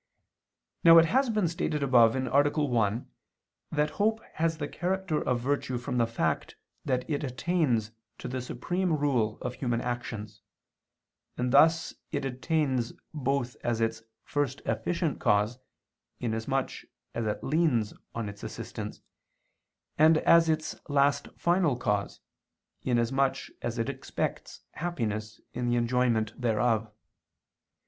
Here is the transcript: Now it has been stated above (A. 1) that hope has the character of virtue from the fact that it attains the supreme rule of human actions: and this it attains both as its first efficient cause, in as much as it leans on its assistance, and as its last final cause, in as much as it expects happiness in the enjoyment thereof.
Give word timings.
Now 0.83 0.97
it 0.97 1.05
has 1.05 1.29
been 1.29 1.47
stated 1.47 1.83
above 1.83 2.15
(A. 2.15 2.19
1) 2.21 3.11
that 3.71 3.89
hope 3.91 4.19
has 4.33 4.57
the 4.57 4.67
character 4.67 5.21
of 5.21 5.39
virtue 5.39 5.77
from 5.77 5.99
the 5.99 6.07
fact 6.07 6.55
that 6.83 7.07
it 7.07 7.23
attains 7.23 7.91
the 8.17 8.41
supreme 8.41 8.93
rule 8.93 9.37
of 9.41 9.53
human 9.53 9.79
actions: 9.79 10.41
and 11.37 11.51
this 11.51 11.93
it 12.11 12.25
attains 12.25 12.93
both 13.13 13.55
as 13.63 13.79
its 13.79 14.01
first 14.23 14.59
efficient 14.65 15.19
cause, 15.19 15.59
in 16.19 16.33
as 16.33 16.47
much 16.47 16.83
as 17.13 17.27
it 17.27 17.43
leans 17.43 17.93
on 18.15 18.27
its 18.27 18.41
assistance, 18.41 19.03
and 19.99 20.17
as 20.17 20.49
its 20.49 20.73
last 20.89 21.27
final 21.37 21.75
cause, 21.77 22.21
in 22.81 22.97
as 22.97 23.11
much 23.11 23.51
as 23.61 23.77
it 23.77 23.87
expects 23.87 24.61
happiness 24.71 25.39
in 25.53 25.67
the 25.67 25.75
enjoyment 25.75 26.33
thereof. 26.41 26.91